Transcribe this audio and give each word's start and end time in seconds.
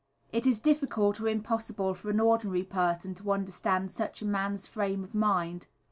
It 0.31 0.47
is 0.47 0.57
difficult, 0.57 1.19
or 1.21 1.27
impossible, 1.27 1.93
for 1.93 2.09
an 2.09 2.19
ordinary 2.19 2.63
person 2.63 3.13
to 3.13 3.31
understand 3.31 3.91
such 3.91 4.23
a 4.23 4.25
man's 4.25 4.65
frame 4.65 5.03
of 5.03 5.13
mind. 5.13 5.67